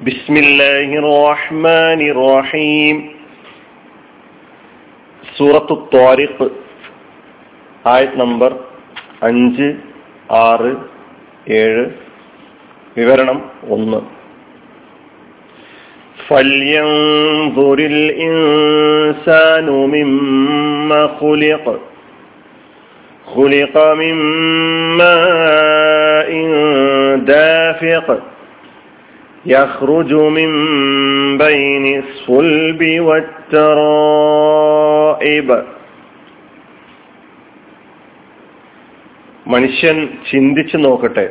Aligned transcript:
بسم 0.00 0.34
الله 0.36 0.88
الرحمن 1.02 2.00
الرحيم 2.12 2.96
സൂറത്തു 5.36 5.74
ത്വാരിഖ് 5.92 6.46
ആയത് 7.84 8.14
നമ്പർ 8.22 8.50
അഞ്ച് 9.20 9.68
ആറ് 10.46 10.72
ഏഴ് 11.60 11.84
വിവരണം 12.96 13.38
ഒന്ന് 13.76 14.00
فلينظر 16.28 17.78
الإنسان 17.94 19.66
مما 19.94 21.02
خلق 21.20 21.66
خلق 23.26 23.74
من 23.92 24.14
ماء 24.98 26.30
دافق 27.26 28.06
يخرج 29.46 30.12
من 30.30 30.50
بين 31.38 31.84
الصلب 31.98 32.80
والترائب 34.02 34.58
മനുഷ്യൻ 39.46 39.96
ചിന്തിച്ചു 40.30 40.76
നോക്കട്ടെ 40.78 41.24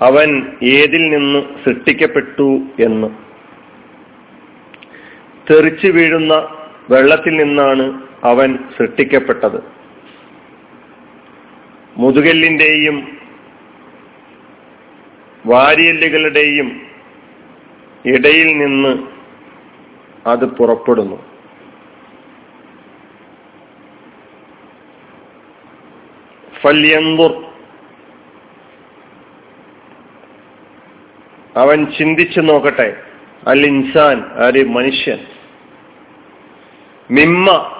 അവൻ 0.00 0.28
ഏതിൽ 0.72 1.02
നിന്ന് 1.08 1.40
സൃഷ്ടിക്കപ്പെട്ടു 1.64 2.48
എന്ന് 2.78 3.08
തെറിച്ചു 5.46 5.88
വീഴുന്ന 5.88 6.34
വെള്ളത്തിൽ 6.90 7.34
നിന്നാണ് 7.36 7.84
അവൻ 8.24 8.50
സൃഷ്ടിക്കപ്പെട്ടത് 8.76 9.58
മുതുകല്ലിന്റെയും 11.96 12.96
വാരിയല്ലുകളുടെയും 15.45 16.81
ഇടയിൽ 18.05 18.57
നിന്ന് 18.57 19.03
അത് 20.27 20.45
പുറപ്പെടുന്നു. 20.45 21.31
ഫല്യന്തുർ. 26.61 27.45
അവൻ 31.55 31.85
ചിന്തിച്ചു 31.99 32.39
നോക്കട്ടെ. 32.39 33.03
അൽ 33.47 33.65
ഇൻസാൻ 33.65 34.45
ആരെ? 34.45 34.63
മനുഷ്യൻ. 34.63 35.19
മിമ്മ 37.11 37.75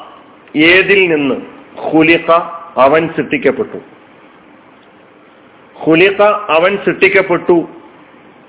ഏതിൽ 0.56 1.16
നിന്ന്? 1.16 1.36
ഹുലിഖ 1.76 2.32
അവൻ 2.78 3.08
സൃഷ്ടിക്കപ്പെട്ടു. 3.08 4.01
ഹുലിഖ 5.84 6.22
അവൻ 6.24 6.78
സൃഷ്ടിക്കപ്പെട്ടു 6.78 7.70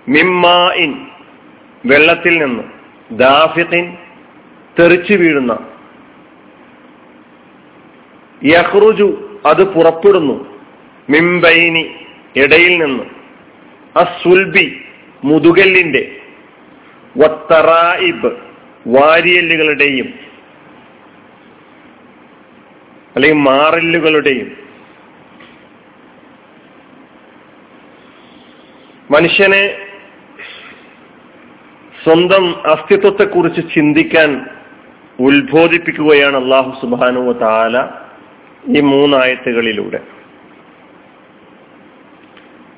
മിമ്മായിൻ 0.09 1.07
വെള്ളത്തിൽ 1.87 2.45
നിന്ന്. 2.45 2.63
ദാഫിഖിൻ 3.11 3.97
തെറിച്ചു 4.79 5.15
വീഴുന്ന. 5.15 5.59
യഹ്റുജു 8.45 9.41
അത് 9.47 9.75
പുറപ്പെടുന്നു. 9.75 10.61
മിംബൈനി 11.11 11.95
ഇടയിൽ 12.37 12.85
നിന്ന്. 12.85 13.05
അസുൽബി 13.99 14.85
മുതുകല്ലിന്റെ 15.25 16.17
വത്തറായിബ് 17.17 18.33
വാരിയല്ലുകളുടെയും. 18.87 20.15
അല്ലെങ്കിൽ 23.17 23.37
മാറല്ലുകളുടെയും. 23.37 24.62
മനുഷ്യനെ 29.13 29.79
സ്വന്തം 32.05 32.67
അസ്തിത്വത്തെക്കുറിച്ച് 32.67 33.75
ചിന്തിക്കാൻ 33.75 34.47
ഉത്ബോധിപ്പിക്കുകയാണ് 35.21 36.37
അള്ളാഹു 36.37 36.81
സുബാനു 36.81 37.33
താല 37.33 37.89
ഈ 38.77 38.81
മൂന്നായത്തുകളിലൂടെ. 38.81 40.01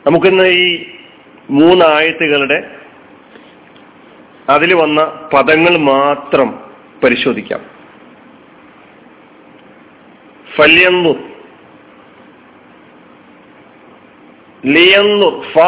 നമുക്കിന്ന് 0.06 0.44
ഈ 0.44 0.86
മൂന്നായത്തുകളുടെ 1.50 2.76
അതിൽ 4.48 4.75
വന്ന 4.75 5.28
പദങ്ങൾ 5.34 5.76
മാത്രം 5.76 6.60
പരിശോധിക്കാം. 7.04 7.60
ഫല്യന്നു 10.56 11.14
ലിയന്നു 14.66 15.44
ഫ 15.53 15.58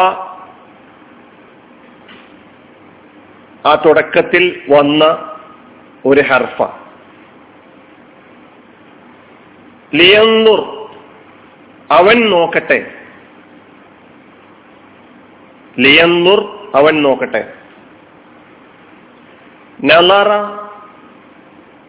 ആ 3.67 3.75
തുടക്കത്തിൽ 3.75 4.61
വന്ന 4.69 5.03
ഒരു 6.05 6.21
ഹർഫ. 6.21 6.61
ലിയന്നുർ 9.95 10.59
അവൻ 11.91 12.29
നോക്കട്ടെ. 12.29 12.91
ലിയന്നുർ 15.79 16.69
അവൻ 16.75 17.01
നോക്കട്ടെ. 17.01 17.53
നലറ 19.83 20.31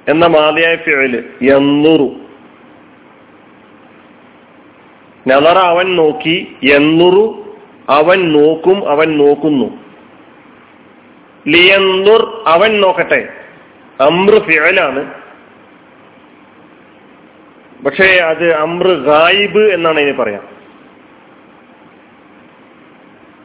എന്ന 0.08 0.26
മാതിയായ 0.26 0.76
ഫിഴൽ 0.76 1.14
എന്നുറു 1.50 2.08
നലറ 5.26 5.58
അവൻ 5.58 5.96
നോക്കി 5.96 6.56
എന്നുറു 6.72 7.56
അവൻ 7.88 8.32
നോക്കും 8.32 8.90
അവൻ 8.90 9.18
നോക്കുന്നു. 9.18 9.87
ലിയന്നുർ 11.46 12.44
അവൻ 12.46 12.80
നോക്കട്ടെ. 12.80 13.28
അമ്രു 14.00 14.38
ഫിഴലാണ് 14.38 15.14
പക്ഷേ 17.84 18.04
അത് 18.04 18.54
അമ്ര 18.54 18.86
ഗായിബ് 18.86 19.58
എന്നാണ് 19.58 20.00
ഇനി 20.00 20.12
പറയാം. 20.12 20.48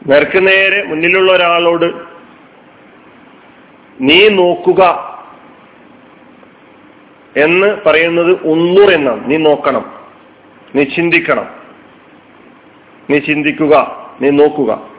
നേർക്ക് 0.06 0.46
നേരെ 0.48 0.84
മുന്നിലുള്ള 0.84 1.32
ഒരാളോട് 1.32 1.92
നീ 4.00 4.28
നോക്കുക 4.28 5.14
എന്ന് 7.36 7.76
പറയുന്നത് 7.86 8.30
ഉന്നൂർ 8.30 8.90
എന്നാണ്. 8.90 9.30
നീ 9.30 9.36
നോക്കണം. 9.36 9.92
നീ 10.74 10.84
ചിന്തിക്കണം. 10.84 11.46
നീ 13.10 13.18
ചിന്തിക്കുക. 13.18 14.06
നീ 14.20 14.30
നോക്കുക. 14.30 14.93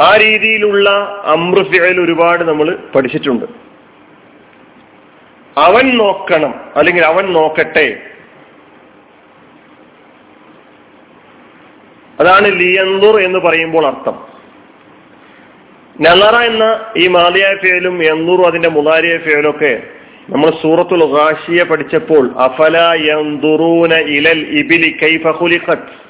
ആ 0.00 0.16
രീതിയിലുള്ള 0.16 0.90
അമൃഫിയൽ 1.24 2.00
ഒരുപാട് 2.00 2.44
നമ്മൾ 2.44 2.78
പഠിച്ചിട്ടുണ്ട്. 2.94 3.44
അവൻ 5.58 5.98
നോക്കണം 5.98 6.54
അല്ലെങ്കിൽ 6.76 7.04
അവൻ 7.04 7.32
നോക്കട്ടെ. 7.32 8.00
അതാണ് 12.20 12.46
ലിയന്തുർ 12.60 13.20
എന്ന് 13.20 13.38
പറയുമ്പോൾ 13.38 13.86
അർത്ഥം. 13.86 14.28
നലറ 16.00 16.36
എന്ന 16.36 16.80
ഈ 16.96 17.06
മാലിയായ 17.08 17.54
ഫേലും 17.54 18.02
എന്തൂറും 18.02 18.46
അതിന്റെ 18.46 18.68
മുതാരിയ 18.68 19.18
ഫേലും 19.18 19.50
ഒക്കെ 19.50 19.82
നമ്മൾ 20.28 20.50
സൂറത്തുൽ 20.62 21.04
ഗാഷിയെ 21.04 21.62
പഠിച്ചപ്പോൾ 21.62 22.30
അഫല 22.38 22.76
യന്തുറൂന 23.10 23.94
ഇലൽ 23.94 24.46
ഇബിലി 24.58 24.96
കൈഫ 25.02 25.26
ഖുലിഖത്? 25.42 26.07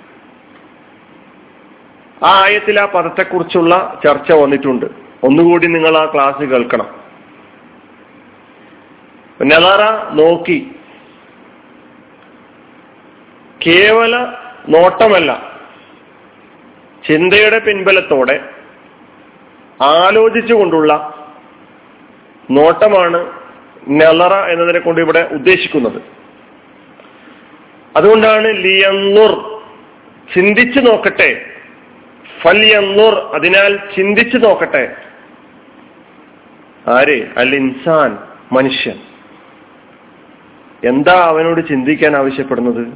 ആ 2.23 2.43
ആയത്തിൽ 2.43 2.81
ആ 2.81 2.85
പദത്തെക്കുറിച്ചുള്ള 2.85 4.01
ചർച്ച 4.05 4.33
വന്നിട്ടുണ്ട്. 4.33 4.87
ഒന്നുകൂടി 5.23 5.67
നിങ്ങൾ 5.67 5.97
ആ 5.97 6.11
ക്ലാസ് 6.15 6.45
കേൾക്കണം. 6.45 6.87
നലറ 9.43 10.13
നോക്കി. 10.13 10.71
കേവല 13.67 14.17
നോട്ടമല്ല. 14.69 15.53
ചിന്തയുടെ 17.07 17.59
പിൻബലത്തോടെ 17.59 18.45
ആലോചിച്ചുകൊണ്ടുള്ള 19.83 21.15
നോട്ടമാണ് 22.51 23.33
നലറ 23.89 24.35
എന്നതിനെ 24.35 24.79
കൊണ്ട് 24.79 25.01
ഇവിടെ 25.01 25.29
ഉദ്ദേശിക്കുന്നത്. 25.33 26.03
അതുകൊണ്ടാണ് 27.97 28.57
ലിയന്നുർ 28.57 29.63
ചിന്തിച്ചു 30.35 30.81
നോക്കട്ടെ 30.81 31.48
ഫല്യന്നുർ 32.43 33.15
അതിനാൽ 33.35 33.77
ചിന്തിച്ചു 33.77 34.37
നോക്കട്ടെ. 34.37 34.97
ആര്? 36.89 37.27
അൽ 37.37 37.55
ഇൻസാൻ 37.55 38.19
മനുഷ്യൻ. 38.53 38.99
എന്താ 40.85 41.13
അവനോട് 41.13 41.69
ചിന്തിക്കാൻ 41.69 42.17
ആവശ്യപ്പെടുന്നത്? 42.17 42.87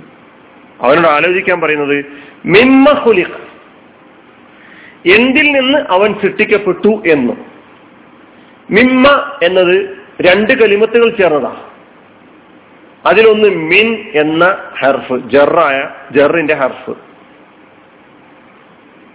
അവനോട് 0.81 1.07
ആലോചിക്കാൻ 1.07 1.61
പറയുന്നത് 1.61 2.05
മിമ്മ 2.47 2.91
എന്തിൽ 5.15 5.53
നിന്ന് 5.53 5.79
അവൻ 5.79 6.15
സൃഷ്ടിക്കപ്പെട്ടു 6.15 7.03
എന്ന്. 7.07 7.33
മിമ്മ 8.71 9.39
എന്നത് 9.43 9.91
രണ്ട് 10.21 10.53
കലിമത്തുകൾ 10.53 11.17
ചേർന്നതാ. 11.17 11.57
അതിലൊന്ന് 13.07 13.49
മിൻ 13.49 14.13
എന്ന 14.15 14.57
ഹർഫ് 14.81 15.29
ജറായ 15.29 15.89
ജറിന്റെ 16.17 16.55
ഹർഫ്. 16.55 17.12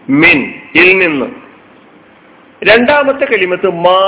മിൻ 0.10 0.62
ഇൽ 0.76 0.98
നിന്ന്. 0.98 1.26
രണ്ടാമത്തെ 2.64 3.26
കലിമത്ത് 3.26 3.68
മാ 3.68 4.00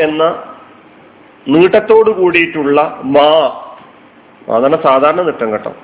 എന്ന 0.00 0.54
നീട്ടത്തോട് 1.48 2.10
കൂടിയിട്ടുള്ള 2.10 3.00
മാ. 3.04 3.64
അതാണ് 4.54 4.82
സാധാരണ 4.82 5.22
നീട്ടം 5.22 5.52
കേട്ടോ. 5.52 5.76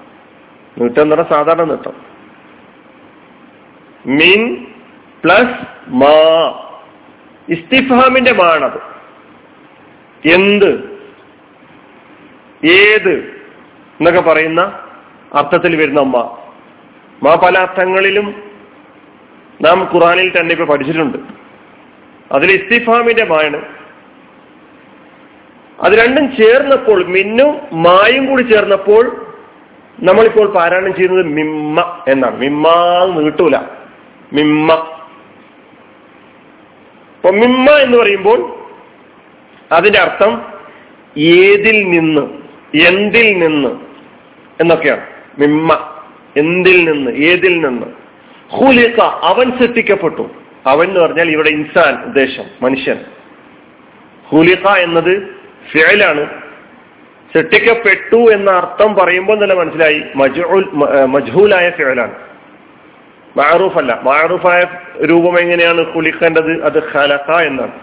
നീട്ടം 0.78 1.02
എന്ന് 1.02 1.16
സാധാരണ 1.16 1.62
നീട്ടം. 1.62 1.92
മിൻ 4.06 4.66
പ്ലസ് 5.24 5.66
മാ. 5.88 6.14
ഇസ്തിഫാമിന്റെ 7.48 8.32
മാണത്. 8.32 8.78
എന്ത്? 10.28 11.00
ഏത്? 12.66 13.42
എന്നൊക്കെ 14.00 14.20
പറയുന്ന 14.20 14.60
അർത്ഥത്തിൽ 15.34 15.76
വരുന്ന 15.76 16.00
മാ. 16.00 16.36
മാ 17.22 17.34
പല 17.34 17.58
അർത്ഥങ്ങളിലും 17.58 18.53
നാം 19.62 19.90
ഖുറാനിൽ 19.94 20.40
തന്നെ 20.40 20.52
ഇപ്പൊ 20.52 20.64
പഠിച്ചിട്ടുണ്ട്. 20.64 21.18
അതിൽ 22.32 22.52
ഇസ്തിഫാമിന്റെ 22.52 23.24
മായാണ്. 23.24 23.62
അത് 25.80 25.92
രണ്ടും 25.92 26.36
ചേർന്നപ്പോൾ 26.36 27.04
മിന്നും 27.04 27.82
മായും 27.82 28.26
കൂടി 28.26 28.42
ചേർന്നപ്പോൾ 28.42 29.26
നമ്മളിപ്പോൾ 30.02 30.52
പാരായണം 30.52 30.94
ചെയ്യുന്നത് 30.94 31.26
മിമ്മ 31.26 32.04
എന്നാണ്. 32.08 32.38
മിമ്മ 32.38 32.68
നീട്ടൂല 33.20 33.56
മിമ്മ. 34.32 34.72
അപ്പൊ 37.16 37.30
മിമ്മ 37.30 37.70
എന്ന് 37.70 37.98
പറയുമ്പോൾ 37.98 38.56
അതിന്റെ 39.72 39.98
അർത്ഥം 39.98 40.42
ഏതിൽ 41.18 41.84
നിന്ന് 41.84 42.20
എന്തിൽ 42.86 43.38
നിന്ന് 43.38 43.68
എന്നൊക്കെയാണ്. 44.60 45.06
മിമ്മ. 45.38 45.94
എന്തിൽ 46.36 46.90
നിന്ന് 46.90 47.10
ഏതിൽ 47.10 47.66
നിന്ന്. 47.66 48.03
ഹുലിക്ക 48.50 49.00
അവൻ 49.00 49.52
സൃഷ്ടിക്കപ്പെട്ടു. 49.58 50.30
അവൻ 50.66 50.88
എന്ന് 50.88 51.00
പറഞ്ഞാൽ 51.00 51.30
ഇവിടെ 51.30 51.48
ഇൻസാൻ 51.48 52.04
ഉദ്ദേശം 52.04 52.44
മനുഷ്യൻ. 52.62 52.98
ഹുലിക്ക 54.28 54.68
എന്നത് 54.68 55.36
ഫിയലാണ് 55.72 56.24
സൃഷ്ടിക്കപ്പെട്ടു 57.34 58.16
എന്ന 58.16 58.50
അർത്ഥം 58.50 58.94
പറയുമ്പോൾ 58.94 59.44
തന്നെ 59.44 59.56
മനസ്സിലായി. 59.56 60.02
മജ്ഹൂലായ 61.06 61.70
ഫിയലാണ് 61.70 62.14
മാറൂഫ് 63.36 63.78
അല്ല 63.78 64.00
മാറൂഫായ 64.02 64.60
രൂപം 65.04 65.38
എങ്ങനെയാണ് 65.38 65.92
ഹുലിഖേണ്ടത് 65.92 66.64
അത് 66.64 66.96
ഖലഖ 66.96 67.40
എന്നാണ്. 67.40 67.80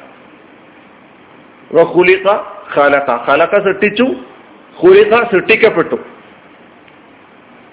ഹുലിഖ 1.84 2.28
ഖലഖ 2.78 3.30
ഖലഖ. 3.30 3.64
സൃഷ്ടിച്ചു 3.64 4.04
ഹുലിഖ 4.76 5.16
സൃഷ്ടിക്കപ്പെട്ടു. 5.16 5.96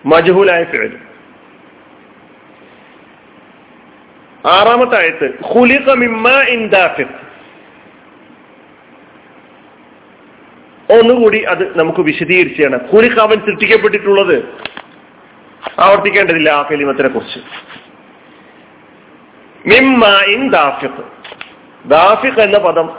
മജ്ഹൂലായ 0.06 0.64
ഫിയൽ 0.64 0.98
ആറാമത്തെ 4.46 4.98
ആയത്ത് 4.98 5.38
ഒന്നുകൂടി 10.92 11.42
അത് 11.42 11.78
നമുക്ക് 11.78 12.00
വിശദീകരിച്ചാണ്. 12.00 12.88
ഹുലിഖ 12.92 13.18
അവൻ 13.18 13.34
സൃഷ്ടിക്കപ്പെട്ടിട്ടുള്ളത്. 13.34 14.44
ആവർത്തിക്കേണ്ടതില്ല 15.80 16.50
ആ 16.50 16.62
കലിമത്തിനെ 16.62 17.08
കുറിച്ച് 17.08 17.38
എന്ന 22.40 22.58
പദം 22.58 22.90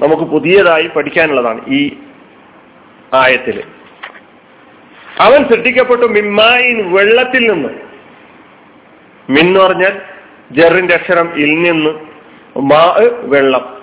നമുക്ക് 0.00 0.22
പുതിയതായി 0.22 0.86
പഠിക്കാനുള്ളതാണ് 0.86 1.66
ഈ 1.68 1.98
ആയത്തിൽ 3.14 3.64
അവൻ 5.20 5.44
സൃഷ്ടിക്കപ്പെട്ടു 5.44 6.06
മിമ്മായിൻ 6.06 6.92
വെള്ളത്തിൽ 6.92 7.52
നിന്ന്. 7.52 7.68
മിന്ന് 9.30 9.60
പറഞ്ഞാൽ 9.60 10.09
ജറിന്റെ 10.52 10.94
അക്ഷരം 10.94 11.34
ഇൽ 11.34 11.62
നിന്ന് 11.62 11.90
മാ 12.58 13.08
വെള്ളം. 13.22 13.80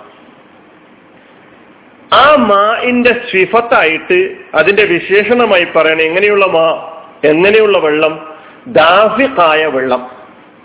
ആ 2.12 2.34
മാഇന്റെ 2.34 3.12
സ്വിഫത്തായിട്ട് 3.30 4.36
അതിന്റെ 4.54 4.84
വിശേഷണമായി 4.84 5.64
പറയണേ 5.64 6.04
എങ്ങനെയുള്ള 6.04 6.46
മാ 6.46 6.94
എങ്ങനെയുള്ള 7.24 7.78
വെള്ളം? 7.78 8.36
ദാഫിഖായ 8.66 9.66
വെള്ളം. 9.66 10.10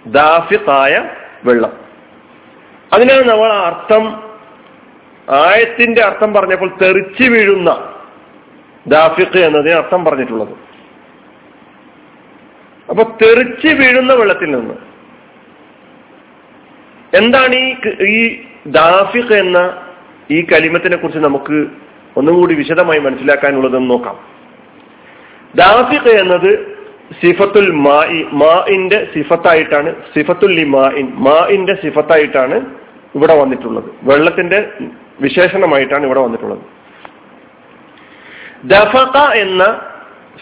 ദാഫിഖായ 0.08 1.10
വെള്ളം. 1.46 1.74
അതിനാണ് 2.94 3.24
നമ്മൾ 3.30 3.54
അർത്ഥം 3.54 4.24
ആയത്തിന്റെ 5.30 6.02
അർത്ഥം 6.02 6.34
പറഞ്ഞപ്പോൾ 6.34 6.78
തെറിച്ചു 6.82 7.24
വീഴുന്ന 7.24 7.94
ദാഫിഖ് 8.88 9.38
എന്നതിന് 9.38 9.74
അർത്ഥം 9.74 10.06
പറഞ്ഞിട്ടുള്ളത്. 10.06 10.58
അപ്പൊ 12.90 13.04
തെറിച്ചു 13.04 13.68
വീഴുന്ന 13.68 14.14
വെള്ളത്തിൽ 14.14 14.52
നിന്ന് 14.52 14.93
എന്താണ് 17.14 17.56
ഈ 17.56 17.76
ഈ 18.08 18.44
ദാഫിഖ് 18.68 19.34
എന്ന 19.34 19.88
ഈ 20.32 20.42
കലിമത്തിനെ 20.42 20.98
കുറിച്ച് 20.98 21.20
നമുക്ക് 21.20 21.68
ഒന്നും 22.18 22.36
കൂടി 22.36 22.54
വിശദമായി 22.54 23.00
മനസ്സിലാക്കാനുള്ളതെന്ന് 23.00 23.90
നോക്കാം. 23.90 24.20
ദാഫിഖ് 25.56 26.10
എന്നത് 26.10 26.78
സിഫത്തുൽ 27.22 27.72
മായി 27.72 28.26
മാഇന്റെ 28.32 29.08
സിഫത്തായിട്ടാണ് 29.14 29.96
സിഫത്തുൽ 29.96 30.66
മാഇൻ 30.66 31.12
മാഇന്റെ 31.16 31.74
സിഫത്തായിട്ടാണ് 31.84 32.66
ഇവിടെ 33.16 33.42
വന്നിട്ടുള്ളത്. 33.42 33.84
വെള്ളത്തിന്റെ 34.04 34.72
വിശേഷണമായിട്ടാണ് 35.22 36.06
ഇവിടെ 36.06 36.20
വന്നിട്ടുള്ളത്. 36.20 36.60
ദഫഖ 38.64 39.18
എന്ന 39.34 39.82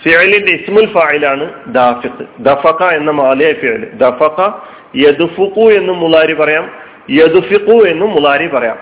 ഫിയലിന്റെ 0.03 0.51
ഇസ്മുൽ 0.51 0.93
ഫായിലാണ് 0.93 1.73
ദാഫിഖ്. 1.73 2.27
ദഫക 2.39 2.83
എന്ന 2.83 3.11
മാലയ 3.11 3.53
ഫിയൽ 3.53 3.91
ദഫക 3.91 4.51
യദുഫുഖു 4.95 5.71
എന്നും 5.71 5.99
മുലാരി 5.99 6.33
പറയാം. 6.33 6.71
യദുഫിഖു 7.09 7.87
എന്നും 7.87 8.09
മുലാരി 8.09 8.47
പറയാം. 8.47 8.79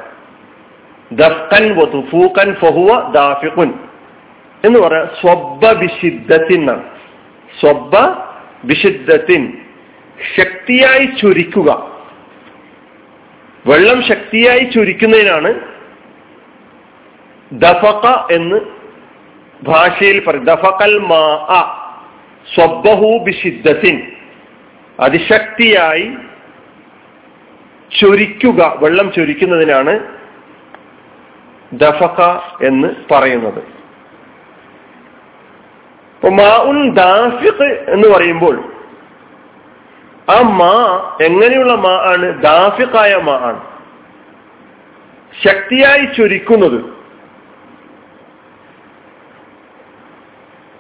ദഫ്കൻ 1.12 1.80
വതുഫൂക്കൻ 1.80 2.54
ഫഹുവ 2.54 3.12
ദാഫിഖുൻ. 3.12 3.74
എന്ന് 4.66 4.80
പറയാം 4.80 5.08
സ്വബ 5.22 5.66
വിശുദ്ധത്തിൻ 5.66 6.68
സ്വബ 7.62 7.96
വിശുദ്ധത്തിൻ 8.64 9.58
ശക്തിയായി 10.38 11.06
ചുരിക്കുക. 11.06 12.00
വെള്ളം 13.68 14.04
ശക്തിയായി 14.04 14.60
ചുരിക്കുന്നതിനാണ് 14.60 15.60
ദഫക 17.52 18.34
എന്ന് 18.34 18.79
ഭാഷയിൽ 19.64 20.26
പറയും 20.26 20.46
അതിശക്തിയായി 25.00 26.14
ചൊരിക്കുക 28.02 28.74
വെള്ളം 28.84 29.12
ചൊരിക്കുന്നതിനാണ് 29.12 30.00
ദഫക 31.74 32.22
എന്ന് 32.66 32.88
പറയുന്നത്. 33.12 33.60
ഇപ്പൊ 36.16 36.30
ദാഫിഖ് 36.94 37.86
എന്ന് 37.90 38.08
പറയുമ്പോൾ 38.08 38.74
ആ 40.30 40.42
മാ 40.42 40.74
എങ്ങനെയുള്ള 41.22 41.76
മാ 41.76 41.90
ആണ്? 41.90 42.42
ദാഫിഖായ 42.42 43.16
മാ 43.16 43.34
ആണ്. 43.34 43.62
ശക്തിയായി 45.48 46.06
ചൊരിക്കുന്നത്. 46.18 46.99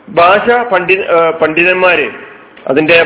ഭാഷ 0.09 0.51
പണ്ഡി 0.73 1.01
പണ്ഡിതന്മാര് 1.41 2.09
അതിന്റെ 2.67 3.05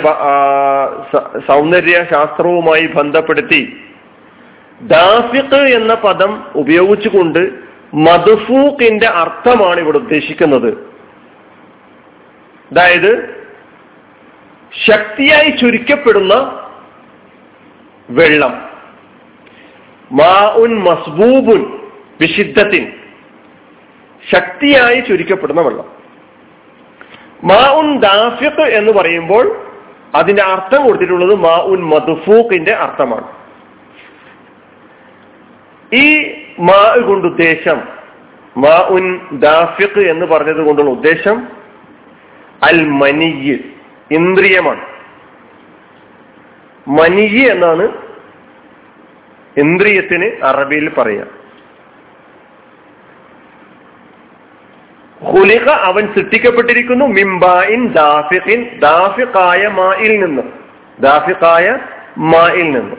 സൗന്ദര്യ 1.48 2.06
ശാസ്ത്രവുമായി 2.12 2.88
ബന്ധപ്പെടുത്തി 2.88 3.78
ദാഫിഖ് 4.82 5.56
എന്ന 5.56 5.94
പദം 5.94 6.46
ഉപയോഗിച്ചുകൊണ്ട് 6.56 7.52
മധുഫൂക്കിന്റെ 7.94 9.08
അർത്ഥമാണ് 9.08 9.80
ഇവിടെ 9.80 9.98
ഉദ്ദേശിക്കുന്നത്. 9.98 10.70
അതായത് 12.72 13.44
ശക്തിയായി 14.88 15.50
ചുരുക്കപ്പെടുന്ന 15.50 16.34
വെള്ളം. 18.10 18.70
മാ 20.12 20.54
ഉൻ 20.56 20.80
മസ്ബൂബുൻ 20.80 21.80
വിശുദ്ധത്തിൻ. 22.22 22.92
ശക്തിയായി 24.34 25.00
ചുരുക്കപ്പെടുന്ന 25.00 25.62
വെള്ളം. 25.62 26.03
മാ 27.44 27.62
ഉൻ 27.80 28.00
ദാഫിഖ് 28.00 28.62
എന്ന് 28.62 28.92
പറയുമ്പോൾ 28.92 29.46
അതിന്റെ 30.16 30.44
അർത്ഥം 30.44 30.84
കൊടുത്തിട്ടുള്ളത് 30.84 31.36
മാ 31.36 31.56
ഉൻ 31.72 31.82
മധുഫൂഖിന്റെ 31.86 32.74
അർത്ഥമാണ്. 32.74 33.28
ഈ 35.94 36.06
മാ 36.60 36.82
കൊണ്ട് 37.08 37.28
ഉദ്ദേശം 37.28 37.82
മാ 38.58 38.78
ഉൻ 38.96 39.06
ദാഫിഖ് 39.32 40.02
എന്ന് 40.10 40.26
പറഞ്ഞത് 40.26 40.62
കൊണ്ടുള്ള 40.66 40.90
ഉദ്ദേശം 40.90 41.48
അൽ 42.64 42.82
മനിയ് 43.02 43.58
ഇന്ദ്രിയമാണ്. 44.12 44.84
മനിയ് 46.88 47.44
എന്നാണ് 47.52 47.86
ഇന്ദ്രിയത്തിന് 49.58 50.28
അറബിയിൽ 50.44 50.90
പറയുക 50.90 51.43
ഹുലിഖ 55.32 55.70
അവൻ 55.70 56.08
സൃഷ്ടിക്കപ്പെട്ടിരിക്കുന്നു 56.08 57.06
മിംബായിൻ 57.06 57.88
ദാഫിഖിൻ 57.88 58.80
ദാഫിഖായ 58.80 59.68
മായിൽ 59.68 60.26
നിന്ന്. 60.26 60.44
ദാഫിഖായ 61.00 61.78
മായിൽ 62.18 62.64
നിന്നും. 62.64 62.98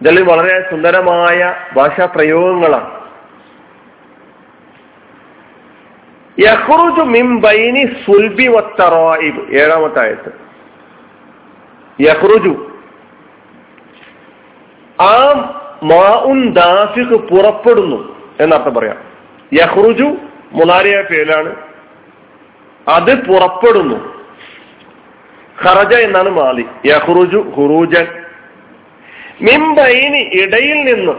ഇതിൽ 0.00 0.22
വളരെ 0.22 0.70
സുന്ദരമായ 0.70 1.54
ഭാഷാ 1.76 2.04
പ്രയോഗങ്ങളാണ്. 2.04 2.90
യഹ്റുജു 6.38 7.00
മിം 7.00 7.40
ബൈനി 7.40 7.84
സുൽബി 8.06 8.46
വത്തറായിബ് 8.48 9.52
ഏഴാമത്തെ 9.54 10.00
ആയത്ത് 10.00 10.32
യഹ്റുജു 12.02 12.70
ആ 15.00 15.14
മാഉൻ 15.82 16.52
ദാഫിഖ് 16.52 17.14
പുറപ്പെടുന്നു 17.14 18.16
എന്നർത്ഥം 18.40 18.74
പറയാം. 18.74 18.96
യഹ്റുജു 19.52 20.16
മുനാരിയ 20.54 21.02
പേരാണ് 21.10 21.56
അത് 22.88 23.26
പുറപ്പെടുന്നു. 23.26 24.14
ഖറജ 25.64 25.94
എന്നാണ് 25.94 26.28
മാലി. 26.28 26.64
യഹ്റുജു 26.86 27.52
ഹുറൂജൻ 27.56 28.06
മിൻ 29.42 29.74
ബൈനി 29.74 30.18
ഇടയിൽ 30.18 30.94
നിന്ന്. 30.94 31.12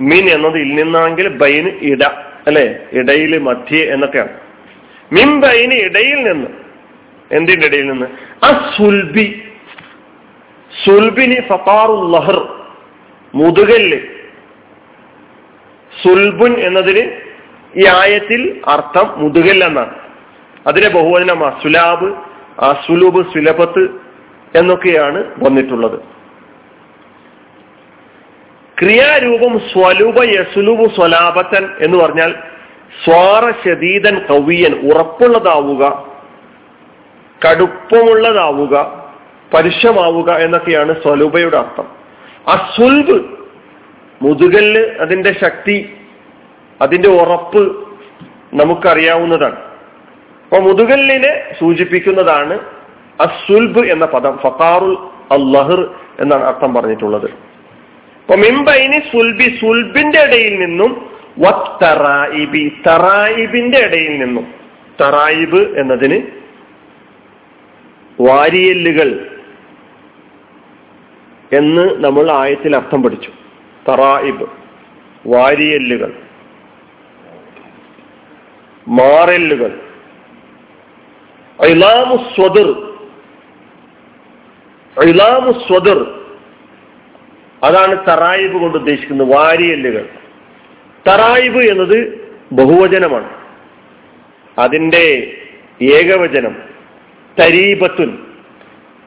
മിൻ 0.00 0.30
എന്നത് 0.30 0.56
ഇൽ 0.56 0.74
നിന്നാണെങ്കിൽ 0.74 1.28
ബൈന് 1.28 1.68
ഇട 1.68 2.02
അല്ലെ? 2.46 2.78
ഇടയിൽ 2.92 3.38
മധ്യ 3.38 3.84
എന്നൊക്കെയാണ്. 3.84 4.28
മിൻ 5.12 5.40
ബൈന് 5.40 5.72
ഇടയിൽ 5.72 6.14
നിന്ന്. 6.14 6.48
എന്തിന്റെ 7.32 7.66
ഇടയിൽ 7.66 7.86
നിന്ന്? 7.86 8.06
ആ 8.44 8.72
സുൽബി 8.76 9.44
ലഹർ. 12.12 12.64
മുതുകല്ല്. 13.34 13.98
സുൽബുൻ 16.02 16.58
എന്നതിന് 16.58 17.23
ഈ 17.76 17.84
ആയത്തിൽ 17.86 18.62
അർത്ഥം 18.68 19.06
മുതുകൽ 19.16 19.64
എന്നാണ് 19.64 19.94
അതിലെ 20.66 20.88
ബഹുവചനം 20.88 21.40
അസുലാബ് 21.46 22.08
അസുലുബ് 22.64 23.22
സുലഭത്ത് 23.34 23.84
എന്നൊക്കെയാണ് 24.58 25.24
വന്നിട്ടുള്ളത്. 25.42 25.98
ക്രിയാരൂപം 28.78 29.52
സ്വലൂപ 29.72 30.18
യസുലുബ് 30.24 30.94
സ്വലാപത്തൻ 30.94 31.64
എന്ന് 31.80 31.98
പറഞ്ഞാൽ 31.98 32.34
സ്വാറ 33.04 33.44
ശതീതൻ 33.64 34.16
കവിയൻ 34.30 34.74
ഉറപ്പുള്ളതാവുക 34.88 35.82
കടുപ്പമുള്ളതാവുക 37.40 38.74
പരുഷമാവുക 39.54 40.30
എന്നൊക്കെയാണ് 40.30 40.92
സ്വലൂപയുടെ 41.02 41.56
അർത്ഥം. 41.56 41.86
അസുൽബ് 42.48 43.16
മുതുകല്ല് 44.22 44.82
അതിന്റെ 45.00 45.32
ശക്തി 45.44 45.76
അതിന്റെ 46.82 47.08
ഉറപ്പ് 47.08 47.88
നമുക്കറിയാവുന്നതാണ്. 48.54 49.56
അപ്പൊ 50.44 50.58
മുതുകല്ലിനെ 50.58 51.54
സൂചിപ്പിക്കുന്നതാണ് 51.60 52.60
അസുൽബ് 53.20 53.86
എന്ന 53.86 54.06
പദം 54.06 54.38
ഫത്താറുൽ 54.38 54.94
അള്ളഹർ 55.32 55.94
എന്നാണ് 56.20 56.44
അർത്ഥം 56.44 56.74
പറഞ്ഞിട്ടുള്ളത്. 56.74 57.24
അപ്പൊ 57.24 58.36
മിംബൈനി 58.36 58.98
സുൽബി 58.98 59.58
സുൽബിന്റെ 59.60 60.20
ഇടയിൽ 60.20 60.64
നിന്നും 60.64 61.10
വത്തറായിബി 61.38 62.76
തറായിബിന്റെ 62.86 63.78
ഇടയിൽ 63.78 64.18
നിന്നും. 64.18 64.54
തറായിബ് 65.00 65.78
എന്നതിന് 65.78 66.22
വാരിയല്ലുകൾ 68.20 69.40
എന്ന് 71.52 72.04
നമ്മൾ 72.04 72.30
ആയത്തിൽ 72.30 72.76
അർത്ഥം 72.76 73.02
പഠിച്ചു. 73.02 73.30
തറായിബ് 73.88 74.46
വാരിയല്ലുകൾ. 75.26 76.23
മാറല്ലുകൾ 78.88 79.80
ഇലാമു 85.02 85.52
സ്വദർ. 85.66 86.20
അതാണ് 87.62 88.06
തറായിബ് 88.06 88.60
കൊണ്ട് 88.60 88.78
ഉദ്ദേശിക്കുന്നത് 88.78 89.32
വാരിയല്ലുകൾ. 89.32 90.08
തറായിബ് 91.08 91.58
എന്നത് 91.58 92.28
ബഹുവചനമാണ്. 92.52 93.30
അതിന്റെ 94.58 95.36
ഏകവചനം 95.82 96.56
തരീബത്തുൻ. 97.40 98.18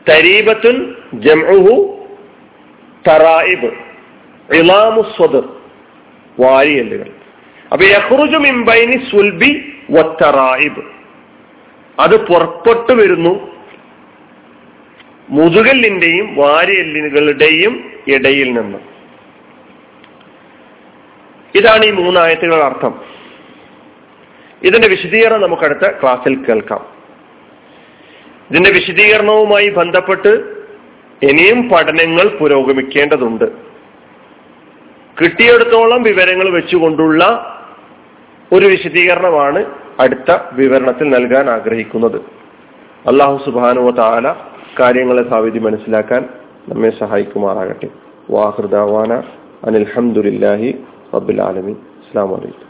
തരീബത്തുൻ 0.10 0.96
ജംഉഹു 1.14 2.08
തറായിബ്. 3.08 3.72
ഇലാമു 4.54 5.02
സ്വദർ 5.02 5.44
വാരിയല്ലുകൾ. 6.40 7.17
അപ്പൊ 7.72 7.86
സുൽബി 9.10 9.74
അത് 12.00 12.28
പുറപ്പെട്ടു 12.28 12.94
വരുന്നു. 12.94 13.58
മുതുകല്ലിന്റെയും 15.30 16.36
വാരിയല്ലുകളുടെയും 16.36 17.94
ഇടയിൽ 18.08 18.54
നിന്ന്. 18.54 18.78
ഇതാണ് 21.56 21.86
ഈ 21.86 21.92
മൂന്നായത്തുകളുടെ 21.92 22.66
അർത്ഥം. 22.66 23.00
ഇതിന്റെ 24.64 24.88
വിശദീകരണം 24.88 25.42
നമുക്ക് 25.42 25.64
അടുത്ത 25.64 25.92
ക്ലാസ്സിൽ 26.02 26.36
കേൾക്കാം. 26.36 26.86
ഇതിന്റെ 28.52 28.72
വിശദീകരണവുമായി 28.72 29.70
ബന്ധപ്പെട്ട് 29.70 30.30
ഇനിയും 31.24 31.70
പഠനങ്ങൾ 31.70 32.38
പുരോഗമിക്കേണ്ടതുണ്ട്. 32.38 33.46
കിട്ടിയെടുത്തോളം 35.22 36.04
വിവരങ്ങൾ 36.04 36.50
വെച്ചുകൊണ്ടുള്ള 36.50 37.54
ഒരു 38.54 38.66
വിശദീകരണമാണ് 38.66 39.66
അടുത്ത 40.00 40.32
വിവരണത്തിൽ 40.52 41.10
നൽകാൻ 41.10 41.50
ആഗ്രഹിക്കുന്നത്. 41.50 42.18
അള്ളാഹു 43.08 43.38
സുബാനുവ 43.46 43.90
താല 43.92 44.36
കാര്യങ്ങളെ 44.80 45.30
സാവിധി 45.30 45.60
മനസ്സിലാക്കാൻ 45.60 46.30
നമ്മെ 46.70 46.92
സഹായിക്കുമാറാകട്ടെ. 47.00 47.90
വാഹൃദാവാന 48.30 49.14
അനിൽഹമുല്ലാഹി 49.64 50.70
റബുൽ 51.16 51.42
ആലമി 51.42 51.72
അസ്സാം 51.72 52.30
വലൈക്കും 52.30 52.67